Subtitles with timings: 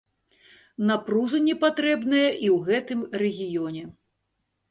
[0.91, 3.83] Напружанне патрэбнае і ў гэтым рэгіёне.